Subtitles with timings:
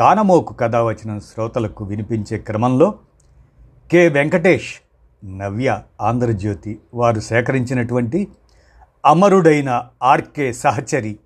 [0.00, 2.94] కానమోకు కథ వచ్చిన శ్రోతలకు వినిపించే క్రమంలో
[3.90, 4.08] కె.
[4.08, 4.74] వెంకటేష్
[5.38, 8.28] నవ్య ఆంధ్రజ్యోతి వారు సేకరించినటువంటి
[9.06, 11.18] అమరుడైన ఆర్కే సహచరి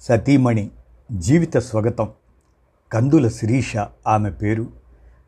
[0.00, 0.70] సతీమణి
[1.12, 2.08] జీవిత స్వగతం.
[2.92, 4.66] కందుల శిరీష ఆమె పేరు.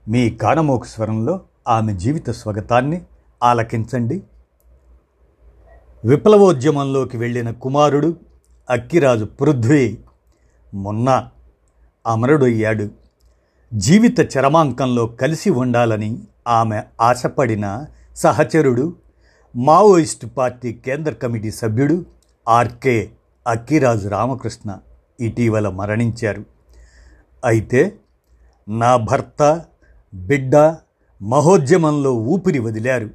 [0.08, 3.02] మీ కానమోకు స్వరంలో ఆమె జీవిత స్వగతాన్ని
[3.42, 4.22] ఆలకించండి.
[6.04, 8.16] విప్లవోద్యమంలోకి వెళ్ళిన కుమారుడు
[8.70, 9.98] అక్కిరాజు పృథ్వీ
[10.74, 11.28] మొన్న
[12.06, 12.88] అమరుడయ్యాడు
[13.74, 16.18] జీవిత చరమాంకంలో కలిసి ఉండాలని
[16.48, 17.84] ఆమె ఆశపడిన
[18.16, 18.96] సహచరుడు
[19.56, 22.04] మావోయిస్టు పార్టీ కేంద్ర కమిటీ సభ్యుడు
[22.48, 23.10] ఆర్కే
[23.48, 24.78] అక్కిరాజు రామకృష్ణ
[25.20, 26.44] ఇటీవల మరణించారు.
[27.44, 27.96] అయితే
[28.68, 29.64] నా భర్త
[30.14, 30.56] బిడ్డ
[31.22, 33.10] మహోద్యమంలో ఊపిరి వదిలారు.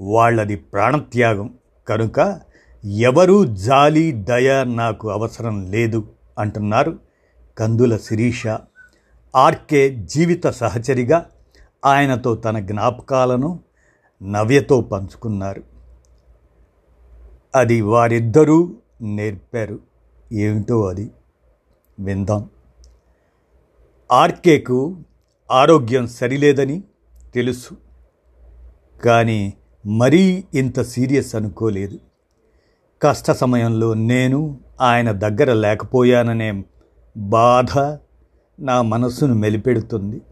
[0.00, 1.54] వాళ్ళది ప్రాణత్యాగం.
[1.88, 2.40] కనుక
[2.84, 7.07] ఎవరూ జాలి దయ నాకు అవసరం లేదు అంటున్నారు.
[7.58, 8.46] కందుల శిరీష
[9.36, 11.26] ఆర్కే జీవిత సహచరిగా
[11.84, 13.60] ఆయనతో తన జ్ఞాపకాలను
[14.22, 15.62] నవ్యతో పంచుకున్నారు.
[17.56, 19.78] అది వారిద్దరూ నేర్పారు.
[20.32, 21.10] ఏమిటో అది?
[22.00, 22.50] విందాం.
[24.12, 24.96] ఆర్కేకు
[25.50, 26.82] ఆరోగ్యం సరిలేదని
[27.34, 27.76] తెలుసు
[29.04, 29.54] కానీ
[29.86, 31.98] మరీ ఇంత సీరియస్ అనుకోలేదు.
[33.02, 36.64] కష్ట సమయంలో నేను ఆయన దగ్గర లేకపోయాననే
[37.18, 37.96] బాధ
[38.60, 40.22] నా మనస్సును మెలిపెడుతుంది.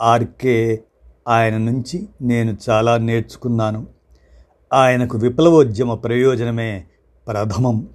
[0.00, 0.82] ఆర్కే
[1.28, 3.86] ఆయన నుంచి నేను చాలా నేర్చుకున్నాను.
[4.72, 6.84] ఆయనకు విప్లవోద్యమ ప్రయోజనమే
[7.28, 7.88] ప్రథమం.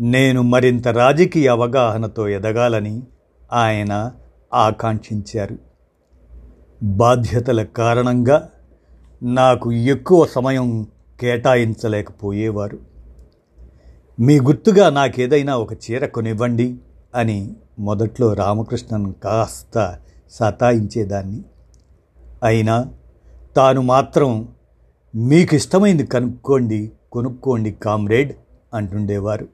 [0.00, 3.02] నేను మరింత రాజకీయ అవగాహనతో ఎదగాలని
[3.52, 4.12] ఆయన
[4.54, 5.58] ఆకాంక్షించారు.
[6.82, 8.50] బాధ్యతల కారణంగా
[9.22, 10.86] నాకు ఎక్కువ సమయం
[11.20, 12.78] కేటాయించలేకపోయేవారు.
[14.20, 16.76] మీ గుర్తుగా నాకేదైనా ఒక చీర కొనివ్వండి.
[17.14, 19.98] అని మొదట్లో రామకృష్ణన్ కాస్త
[20.30, 21.44] సతాయించేదాన్ని.
[22.44, 22.92] అయినా
[23.56, 24.48] తాను మాత్రం
[25.14, 28.32] మీకు ఇష్టమైంది కనుక్కోండి కొనుక్కోండి కామ్రేడ్
[28.74, 29.48] అంటుండేవారు.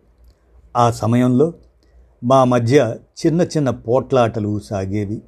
[0.76, 1.52] ఆ సమయంలో
[2.24, 2.96] మా మధ్య
[3.26, 5.22] చిన్న చిన్న పోట్లాటలు సాగేవి.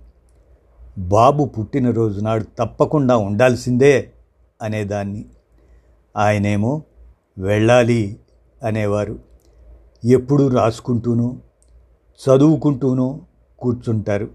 [0.98, 4.10] బాబు పుట్టినరోజు నాడు తప్పకుండా ఉండాల్సిందే
[4.62, 5.24] అనేదాన్ని.
[6.16, 6.82] ఆయనేమో
[7.38, 8.20] వెళ్ళాలి
[8.64, 9.18] అనేవారు.
[10.04, 11.36] ఎప్పుడూ రాసుకుంటూనూ
[12.18, 13.20] చదువుకుంటూనో
[13.58, 14.30] కూర్చుంటారు.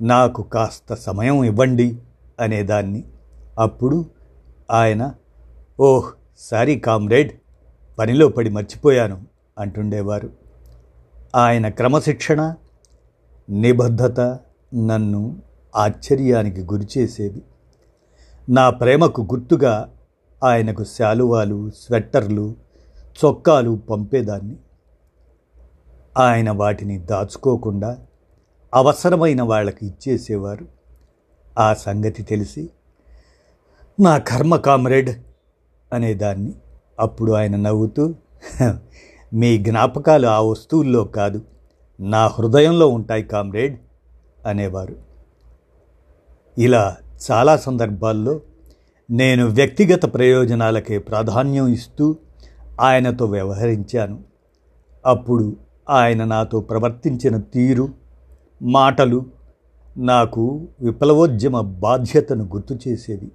[0.00, 1.98] నాకు కాస్త సమయం ఇవ్వండి
[2.40, 3.04] అనేదాన్ని.
[3.58, 4.04] అప్పుడు
[4.70, 5.14] ఆయన
[5.80, 7.32] ఓహ్ సారీ కామ్రేడ్
[7.98, 9.22] పనిలో పడి మర్చిపోయాను
[9.58, 10.30] అంటుండేవారు.
[11.36, 12.54] ఆయన క్రమశిక్షణ
[13.50, 14.20] నిబద్ధత
[14.74, 15.42] నన్ను
[15.76, 17.42] ఆశ్చర్యానికి గురిచేసేది
[18.48, 19.92] నా ప్రేమకు గుర్తుగా
[20.44, 22.54] ఆయనకు శాలువాలు స్వెట్టర్లు
[23.24, 24.56] చొక్కాలు పంపేదాన్ని.
[26.18, 27.98] ఆయన వాటిని దాచుకోకుండా
[28.74, 30.66] అవసరమైన వాళ్ళకి ఇచ్చేసేవారు.
[31.58, 32.70] ఆ సంగతి తెలిసి
[34.00, 35.10] నా కర్మ కామ్రేడ్
[35.92, 36.54] అనేదాన్ని
[37.00, 38.14] అప్పుడు ఆయన నవ్వుతూ
[39.34, 41.42] మీ జ్ఞాపకాలు ఆ వస్తువుల్లో కాదు
[42.00, 43.78] నా హృదయంలో ఉంటాయి కామ్రేడ్
[44.46, 44.96] అనేవారు.
[46.58, 46.96] ఇలా
[47.30, 48.40] చాలా సందర్భాల్లో
[49.10, 52.16] నేను వ్యక్తిగత ప్రయోజనాలకే ప్రాధాన్యం ఇస్తూ
[52.80, 54.20] ఆయనతో వ్యవహరించాను.
[55.06, 55.56] అప్పుడు
[55.90, 57.88] ఆయన నాతో ప్రవర్తించిన తీరు
[58.62, 59.26] మాటలు
[59.96, 63.32] నాకు విప్లవోద్యమ బాధ్యతను గుర్తు చేసేవి.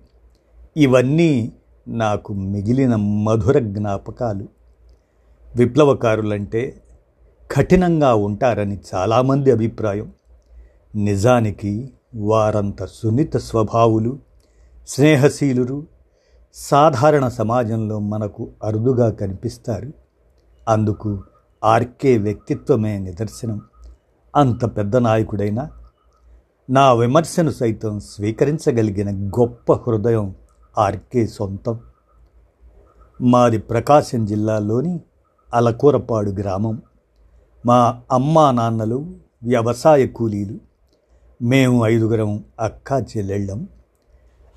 [0.77, 1.51] ఇవన్నీ
[1.87, 4.47] నాకు మిగిలిన మధుర జ్ఞాపకాలు.
[5.55, 6.81] విప్లవకారులంటే
[7.51, 10.11] కఠినంగా ఉంటారని చాలామంది అభిప్రాయం.
[10.95, 14.19] నిజానికి వారంత సున్నిత స్వభావులు
[14.87, 15.87] స్నేహశీలురు
[16.53, 19.91] సాధారణ సమాజంలో మనకు అరుదుగా కనిపిస్తారు.
[20.69, 21.23] అందుకు
[21.65, 23.61] ఆర్కే వ్యక్తిత్వమే నిదర్శనం.
[24.35, 25.71] అంత పెద్ద నాయకుడైనా
[26.69, 30.35] నా విమర్శను సైతం స్వీకరించగలిగిన గొప్ప హృదయం
[30.77, 31.79] ఆర్కే సొంతం.
[33.21, 34.99] మాది ప్రకాశం జిల్లాలోని
[35.53, 36.81] అలకూరపాడు గ్రామం.
[37.65, 40.59] మా అమ్మా నాన్నలు వ్యవసాయ కూలీలు
[41.41, 43.67] మేము ఐదుగురం అక్కా చెల్లెళ్ళం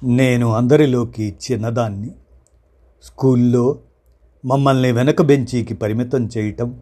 [0.05, 2.11] నేను అందరిలోకి చిన్నదాన్ని.
[3.03, 3.79] స్కూల్లో
[4.45, 6.81] మమ్మల్ని వెనక బెంచీకి పరిమితం చేయటం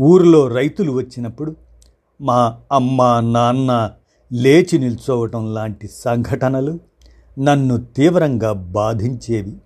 [0.00, 1.56] ఊరిలో రైతులు వచ్చినప్పుడు
[2.20, 3.90] మా అమ్మ నాన్న
[4.32, 6.78] లేచి నిల్చోవటం లాంటి సంఘటనలు
[7.38, 9.56] నన్ను తీవ్రంగా బాధించేవి.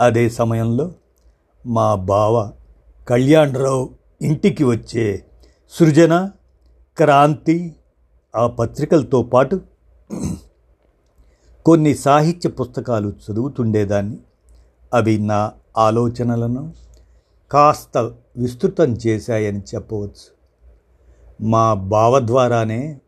[0.00, 0.92] అదే సమయంలో
[1.66, 2.50] మా బావ
[3.08, 3.90] కళ్యాణరావు
[4.22, 5.24] ఇంటికి వచ్చే
[5.70, 6.30] సృజన
[6.98, 7.76] క్రాంతి
[8.36, 9.60] ఆ పత్రికలతో పాటు
[11.66, 14.18] కొన్ని సాహిత్య పుస్తకాలు చదువుతుండేదాన్ని.
[14.94, 16.72] అవి నా ఆలోచనలను
[17.52, 20.36] కాస్త విస్తృతం చేశాయని చెప్పవచ్చు.
[21.40, 23.00] మా బావ ద్వారానే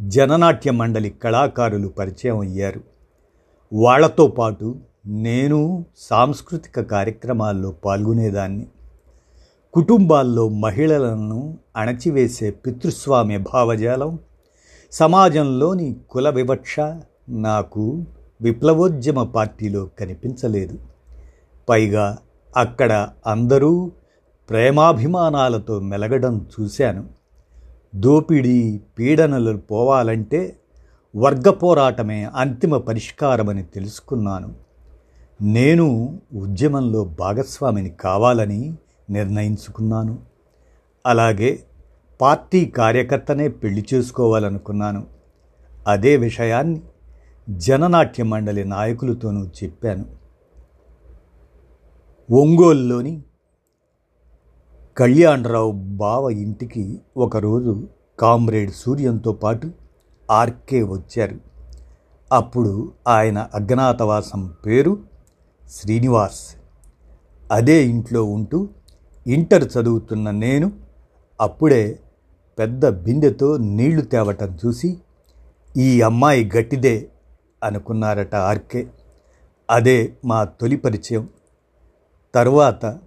[0.00, 2.80] జననాట్య మండలి కళాకారులు పరిచయం అయ్యారు.
[3.72, 4.76] వాళ్ళతో పాటు
[5.06, 8.66] నేను సాంస్కృతిక కార్యక్రమాల్లో పాల్గొనేదాన్ని.
[9.72, 14.18] కుటుంబాల్లో మహిళలను అణచివేసే పితృస్వామ్య భావజాలం
[14.92, 16.80] సమాజంలోని కుల వివక్ష
[17.28, 18.04] నాకు
[18.40, 20.78] విప్లవోద్యమ పార్టీలో కనిపించలేదు.
[21.68, 22.18] పైగా
[22.56, 23.92] అక్కడ అందరూ
[24.48, 27.08] ప్రేమాభిమానాలతో మెలగడం చూశాను.
[27.94, 30.56] దోపిడీ పీడనలు పోవాలంటే
[31.16, 34.54] వర్గ పోరాటమే అంతిమ పరిష్కారమని తెలుసుకున్నాను.
[35.42, 38.74] నేను ఉద్యమంలో భాగస్వామిని కావాలని
[39.10, 40.18] నిర్ణయించుకున్నాను.
[41.06, 41.58] అలాగే
[42.20, 45.06] పార్టీ కార్యకర్తనే పెళ్ళి చేసుకోవాలనుకున్నాను.
[45.86, 46.82] అదే విషయాన్ని
[47.50, 50.04] జననాట్య మండలి నాయకులతోనూ చెప్పాను.
[52.30, 53.22] ఒంగోలులోని
[54.98, 57.88] కళ్యాణరావు బావ ఇంటికి ఒకరోజు
[58.18, 59.70] కామ్రేడ్ సూర్యంతో పాటు
[60.30, 61.36] ఆర్కే వచ్చారు.
[62.32, 64.98] అప్పుడు ఆయన అజ్ఞాతవాసం పేరు
[65.70, 66.56] శ్రీనివాస్.
[67.52, 68.68] అదే ఇంట్లో ఉంటూ
[69.26, 70.72] ఇంటర్ చదువుతున్న నేను
[71.40, 71.98] అప్పుడే
[72.58, 74.98] పెద్ద బిందెతో నీళ్ళు తేవటం చూసి
[75.76, 77.08] ఈ అమ్మాయి గట్టిదే
[77.64, 78.86] అనుకున్నారట ఆర్కే.
[79.70, 81.28] అదే మా తొలి పరిచయం.
[82.34, 82.98] తర్వాత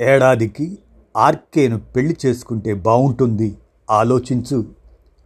[0.00, 0.78] ఏడాదికి
[1.16, 3.58] ఆర్కేను పెళ్ళి చేసుకుంటే బాగుంటుంది
[3.90, 4.64] ఆలోచించు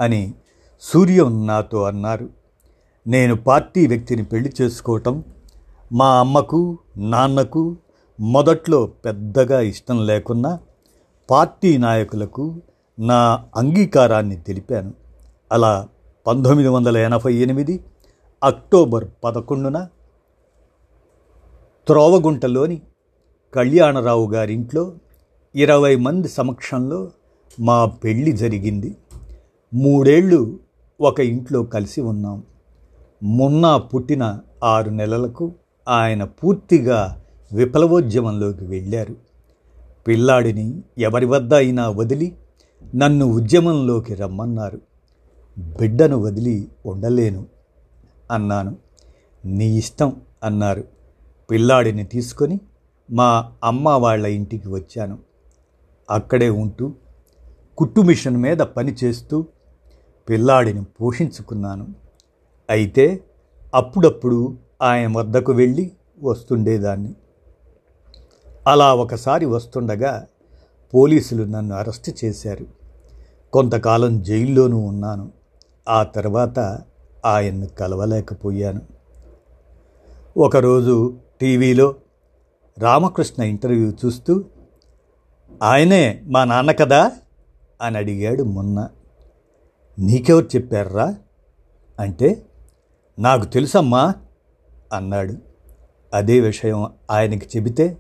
[0.01, 0.35] అని
[0.81, 2.29] సూర్యం నాతో అన్నారు.
[3.07, 5.25] నేను పార్టీ వ్యక్తిని పెళ్ళి చేసుకోవటం
[5.93, 7.77] మా అమ్మకు నాన్నకు
[8.21, 10.59] మొదట్లో పెద్దగా ఇష్టం లేకున్నా
[11.31, 12.61] పార్టీ నాయకులకు
[12.99, 14.95] నా అంగీకారాన్ని తెలిపాను.
[15.53, 15.89] అలా
[16.27, 17.81] పంతొమ్మిది వందల ఎనభై ఎనిమిది
[18.43, 19.89] అక్టోబర్ పదకొండున
[21.87, 22.83] త్రోవగుంటలోని
[23.55, 24.93] కళ్యాణరావు గారింట్లో
[25.57, 27.11] ఇరవై మంది సమక్షంలో
[27.61, 28.97] మా పెళ్ళి జరిగింది.
[29.75, 30.59] మూడేళ్ళు
[31.01, 32.43] ఒక ఇంట్లో కలిసి ఉన్నాం.
[33.23, 35.53] మొన్న పుట్టిన ఆరు నెలలకు
[35.89, 39.17] ఆయన పూర్తిగా విప్లవోద్యమంలోకి వెళ్ళారు.
[40.09, 42.37] పిల్లాడిని ఎవరి వద్ద అయినా వదిలి
[42.95, 44.81] నన్ను ఉద్యమంలోకి రమ్మన్నారు.
[45.59, 47.47] బిడ్డను వదిలి ఉండలేను
[48.31, 48.77] అన్నాను.
[49.45, 50.85] నీ ఇష్టం అన్నారు.
[51.51, 52.61] పిల్లాడిని తీసుకొని
[53.11, 55.30] మా అమ్మ వాళ్ళ ఇంటికి వచ్చాను.
[56.11, 56.93] అక్కడే ఉంటూ
[57.79, 59.47] కుట్టు మిషన్ మీద పని చేస్తూ
[60.29, 61.89] పిల్లాడిని పోషించుకున్నాను.
[62.71, 63.25] అయితే
[63.75, 65.93] అప్పుడప్పుడు ఆయన వద్దకు వెళ్ళి
[66.23, 67.15] వస్తుండేదాన్ని.
[68.67, 70.27] అలా ఒకసారి వస్తుండగా
[70.95, 72.67] పోలీసులు నన్ను అరెస్ట్ చేశారు.
[73.53, 75.33] కొంతకాలం జైల్లోనూ ఉన్నాను.
[75.89, 76.79] ఆ తర్వాత
[77.25, 78.81] ఆయన్ను కలవలేకపోయాను.
[80.37, 81.95] ఒకరోజు టీవీలో
[82.79, 84.45] రామకృష్ణ ఇంటర్వ్యూ చూస్తూ
[85.63, 87.13] ఆయనే మా నాన్న కదా?
[87.83, 88.89] అని అడిగాడు మొన్న.
[89.99, 91.17] నీకెవరు చెప్పారా
[92.01, 92.43] అంటే
[93.19, 94.15] నాకు తెలుసమ్మా
[94.93, 95.35] అన్నాడు.
[96.15, 97.97] అదే విషయం ఆయనకి చెబితే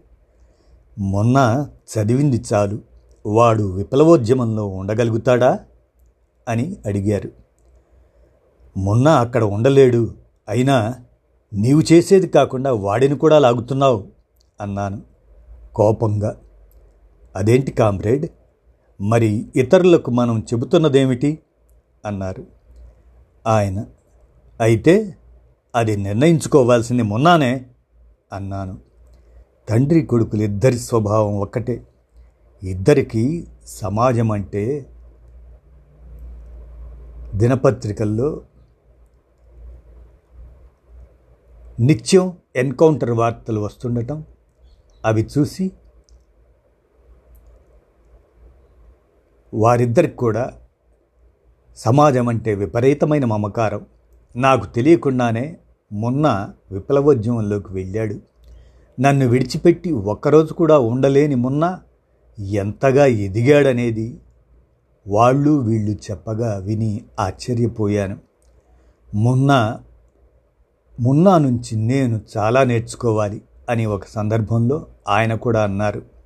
[0.98, 2.78] మొన్న చదివింది చాలు.
[3.26, 5.58] వాడు విప్లవోద్యమంలో ఉండగలుగుతాడా?
[6.48, 7.30] అని అడిగారు.
[8.76, 10.14] మొన్న అక్కడ ఉండలేడు.
[10.48, 10.94] అయినా
[11.52, 14.08] నీవు చేసేది కాకుండా వాడిని కూడా లాగుతున్నావు
[14.60, 15.02] అన్నాను
[15.74, 16.36] కోపంగా.
[17.36, 18.26] అదేంటి కామ్రేడ్?
[19.00, 21.38] మరి ఇతరులకు మనం చెబుతున్నదేమిటి?
[22.06, 22.46] అన్నారు.
[23.46, 23.84] ఆయన
[24.60, 25.16] అయితే
[25.74, 27.66] అది నిర్ణయించుకోవాల్సింది మొన్నానే
[28.32, 28.78] అన్నాను.
[29.68, 31.82] తండ్రి కొడుకులు ఇద్దరి స్వభావం ఒక్కటే.
[32.62, 34.86] ఇద్దరికీ సమాజం అంటే
[37.34, 38.42] దినపత్రికల్లో
[41.80, 44.24] నిత్యం ఎన్కౌంటర్ వార్తలు వస్తుండటం
[45.04, 45.72] అవి చూసి
[49.54, 50.52] వారిద్దరికి కూడా
[51.76, 53.86] సమాజం అంటే విపరీతమైన మమకారం.
[54.36, 55.56] నాకు తెలియకుండానే
[55.92, 58.14] మొన్న విప్లవోద్యమంలోకి వెళ్ళాడు.
[59.00, 61.78] నన్ను విడిచిపెట్టి ఒక్కరోజు కూడా ఉండలేని మొన్న
[62.38, 64.20] ఎంతగా ఎదిగాడనేది
[65.08, 68.16] వాళ్ళు వీళ్ళు చెప్పగా విని ఆశ్చర్యపోయాను.
[69.14, 69.78] మొన్న
[71.00, 76.19] మున్నా నుంచి నేను చాలా నేర్చుకోవాలి అని ఒక సందర్భంలో ఆయన కూడా అన్నారు.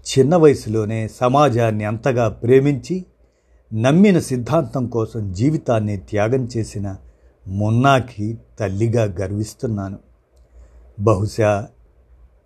[0.00, 3.04] చిన్న వయసులోనే సమాజాన్ని అంతగా ప్రేమించి
[3.74, 6.96] నమ్మిన సిద్ధాంతం కోసం జీవితాన్ని త్యాగం చేసిన
[7.46, 9.98] మున్నాకి తల్లిగా గర్విస్తున్నాను.
[11.00, 11.68] బహుశా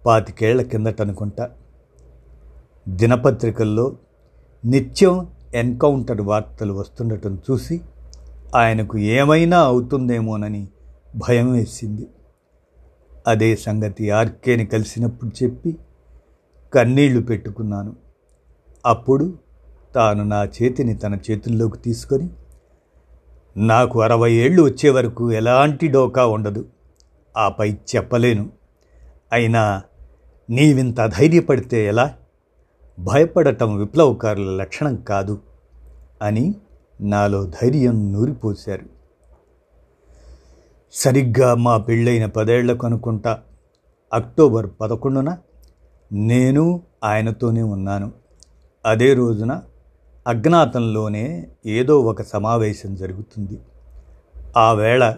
[0.06, 1.50] పాతికేళ్ళ కిందట అనుకుంటా.
[2.88, 3.96] దినపత్రికల్లో
[4.64, 7.80] నిత్యం ఎన్కౌంటర్ వార్తలు వస్తుండటం చూసి
[8.56, 10.68] ఆయనకు ఏమైనా అవుతుందేమోనని
[11.16, 12.06] భయం వేసింది.
[13.26, 15.76] అదే సంగతి ఆర్కేని కలిసినప్పుడు చెప్పి
[16.74, 17.96] కన్నీళ్ళు పెట్టుకున్నాను.
[18.86, 19.38] అప్పుడు
[19.94, 22.28] తాను నా చేతిని తన చేతుల్లోకి తీసుకొని
[23.56, 26.66] నాకు అరవై ఏళ్ళు వచ్చే వరకు ఎలాంటి డోకా ఉండదు.
[27.36, 28.50] ఆపై చెప్పలేను.
[29.32, 29.82] అయినా
[30.50, 32.14] నీవింత ధైర్యపడితే ఎలా?
[32.98, 35.40] భయపడటం విప్లవకారుల లక్షణం కాదు
[36.22, 36.54] అని
[37.00, 38.86] నాలో ధైర్యం నూరిపోశారు.
[40.92, 43.40] సరిగ్గా మా పెళ్ళైన పదేళ్ళకు అనుకుంటా
[44.12, 45.38] అక్టోబర్ పదకొండున
[46.14, 48.12] నేను ఆయనతోనే ఉన్నాను.
[48.86, 49.62] అదే రోజున
[50.26, 53.60] అజ్ఞాతంలోనే ఏదో ఒక సమావేశం జరుగుతుంది.
[54.56, 55.16] ఆ వేళ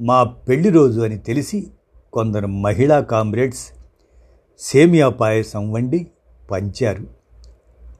[0.00, 1.70] మా పెళ్ళి రోజు అని తెలిసి
[2.12, 3.72] కొందరు మహిళా కామ్రేడ్స్
[4.58, 6.10] సేమియా పాయసం వండి
[6.50, 7.06] పంచారు.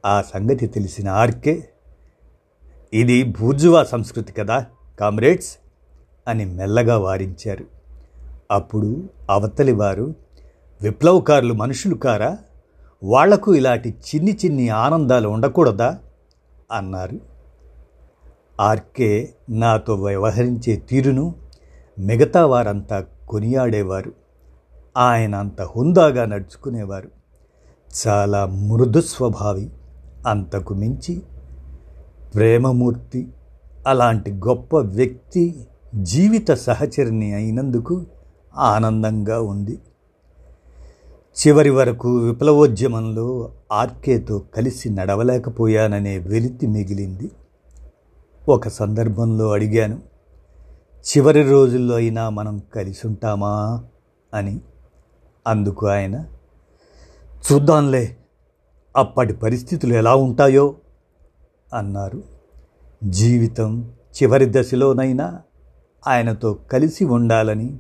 [0.07, 1.69] ఆ సంగతి తెలిసిన ఆర్కే
[2.93, 4.67] ఇది బూర్జువా సంస్కృతి కదా
[5.01, 5.57] కామ్రేడ్స్
[6.29, 7.65] అని మెల్లగా వారించారు.
[8.51, 10.15] అప్పుడు అవతలి వారు
[10.83, 12.39] విప్లవకారులు మనుషులు కారా?
[13.05, 15.99] వాళ్ళకు ఇలాంటి చిన్ని చిన్ని ఆనందాలు ఉండకూడదా?
[16.73, 17.19] అన్నారు.
[18.61, 21.35] ఆర్కే నాతో వ్యవహరించే తీరును
[21.99, 24.13] మిగతా వారంతా కొనియాడేవారు.
[24.97, 27.09] ఆయన అంత హుందాగా నడుచుకునేవారు.
[28.07, 29.71] చాలా మృదు స్వభావి
[30.27, 31.23] అంతకు మించి
[32.35, 33.29] ప్రేమమూర్తి
[33.87, 38.07] అలాంటి గొప్ప వ్యక్తి జీవిత సహచరిని అయినందుకు
[38.57, 39.79] ఆనందంగా ఉంది.
[41.47, 47.31] చివరి వరకు విప్లవోద్యమంలో ఆర్కేతో కలిసి నడవలేకపోయాననే వెలితి మిగిలింది.
[48.49, 50.01] ఒక సందర్భంలో అడిగాను
[50.99, 53.85] చివరి రోజుల్లో అయినా మనం కలిసి ఉంటామా
[54.35, 54.61] అని.
[55.47, 56.25] అందుకు ఆయన
[57.53, 58.17] చూద్దాంలే
[58.97, 60.75] అప్పటి పరిస్థితులు ఎలా ఉంటాయో?
[61.75, 62.23] అన్నారు.
[63.05, 63.93] జీవితం
[64.23, 65.41] చివరి దశలోనైనా
[66.07, 67.79] ఆయనతో కలిసి ఉండాలని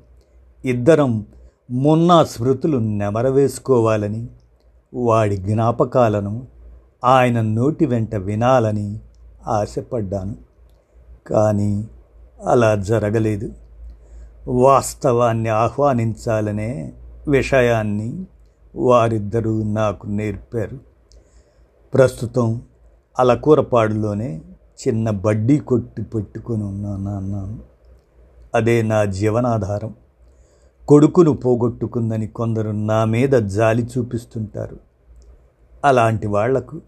[0.65, 1.27] ఇద్దరం
[1.71, 4.29] మొన్న స్మృతులు నెమరవేసుకోవాలని
[4.95, 6.47] వాడి జ్ఞాపకాలను
[7.05, 9.01] ఆయన నోటి వెంట వినాలని
[9.47, 10.37] ఆశపడ్డాను.
[11.27, 11.89] కానీ
[12.47, 13.53] అలా జరగలేదు.
[14.49, 16.93] వాస్తవాన్ని ఆహ్వానించాలనే
[17.29, 18.27] విషయాన్ని
[18.77, 20.79] వారిద్దరూ నాకు నేర్పారు.
[21.95, 22.63] ప్రస్తుతం
[23.19, 24.43] అలకూరపాడులోనే
[24.89, 27.59] చిన్న బడ్డీ కొట్టి పెట్టుకుని ఉన్నాను అన్నాను.
[28.55, 29.95] అదే నా జీవనాధారం.
[30.89, 34.79] కొడుకును పోగొట్టుకుందని కొందరు నా మీద జాలి చూపిస్తుంటారు.
[35.85, 36.81] అలాంటి వాళ్ళకు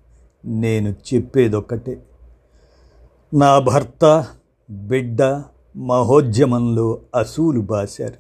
[0.45, 2.03] నేను చెప్పేదొక్కటే.
[3.35, 4.27] నా భర్త
[4.71, 5.23] బిడ్డ
[5.77, 8.15] మహోద్యమంలో అసూలు బాశారు.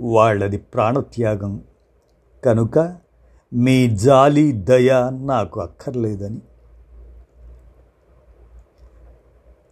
[0.00, 1.60] వాళ్ళది ప్రాణత్యాగం.
[2.44, 2.96] కనుక
[3.52, 6.40] మీ జాలి దయ నాకు అక్కర్లేదని.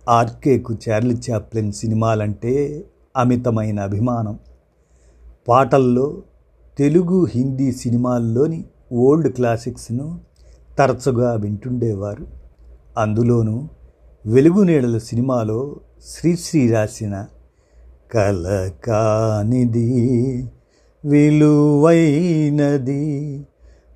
[0.09, 2.85] ఆర్కేకు చార్లీ చాప్లిన్ సినిమాలంటే
[3.16, 4.38] అమితమైన అభిమానం.
[5.49, 6.22] పాటల్లో
[6.78, 10.20] తెలుగు హిందీ సినిమాల్లోని ఓల్డ్ క్లాసిక్స్ను
[10.78, 12.26] తరచుగా వింటుండేవారు.
[12.99, 13.68] అందులోనూ
[14.26, 17.26] వెలుగు నీడల సినిమాలో శ్రీశ్రీ రాసిన
[18.12, 19.90] కలకానిది
[21.04, 21.87] విలువైనది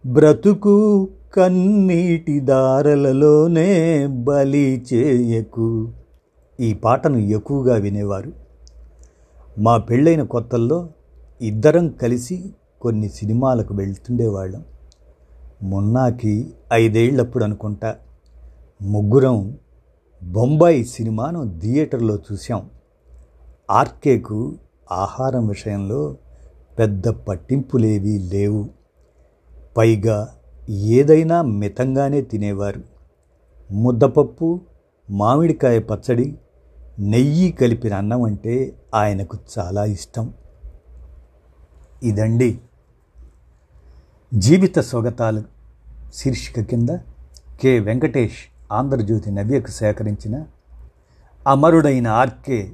[0.07, 5.93] బ్రతుకు కన్నీటి దారలలోనే బలి చేయకు.
[6.61, 8.33] ఈ పాటను ఎక్కువగా వినేవారు.
[9.59, 10.89] మా పెళ్ళైన కొత్తల్లో
[11.43, 14.65] ఇద్దరం కలిసి కొన్ని సినిమాలకు వెళ్తుండేవాళ్ళం.
[15.63, 17.97] మొన్నాకి ఐదేళ్ళప్పుడు అనుకుంటా.
[18.83, 19.59] ముగ్గురం
[20.23, 22.71] బొంబాయి సినిమాను థియేటర్లో చూసాం
[23.71, 24.59] ఆర్కేకు
[24.93, 26.17] ఆహారం విషయంలో
[26.79, 28.69] పెద్ద పట్టింపులేవీ లేవు.
[29.77, 30.29] పైగా
[30.69, 32.81] ఏదైనా మితంగానే తినేవారు.
[33.71, 34.61] ముద్దపప్పు
[35.11, 36.39] మామిడికాయ పచ్చడి
[36.99, 40.33] నెయ్యి కలిపిన అన్నం అంటే ఆయనకు చాలా ఇష్టం.
[42.03, 42.59] ఇదండి.
[44.35, 45.43] జీవిత స్వగతాలు.
[46.15, 46.89] శీర్షిక కింద
[47.61, 47.79] కె.
[47.79, 50.45] వెంకటేష్ ఆంధ్రజ్యోతి నవ్యకు సేకరించిన
[51.47, 52.73] అమరుడైన ఆర్కే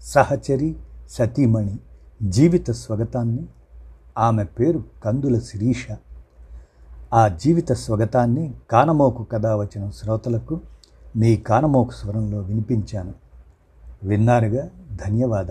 [0.00, 0.76] సహచరి
[1.10, 1.78] సతీమణి
[2.22, 3.46] జీవిత స్వగతాన్ని.
[4.18, 5.86] ఆమె పేరు కందుల శిరీష.
[7.14, 10.60] ఆ జీవిత స్వగతాన్ని కానమోకు కథ వచ్చిన శ్రోతలకు
[11.16, 13.14] మీ కానమోకు స్వరంలో వినిపించాను.
[14.02, 14.68] విన్నారుగా
[15.06, 15.44] ధన్యవాదాలు.